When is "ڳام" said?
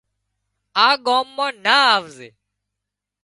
1.05-1.27